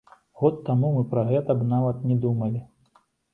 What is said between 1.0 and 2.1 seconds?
пра гэта б нават і